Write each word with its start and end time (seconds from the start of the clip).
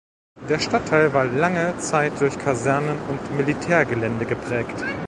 Der 0.49 0.57
Stadtteil 0.57 1.13
war 1.13 1.25
lange 1.25 1.77
Zeit 1.77 2.19
durch 2.21 2.39
Kasernen 2.39 2.97
und 3.07 3.37
Militärgelände 3.37 4.25
geprägt. 4.25 4.83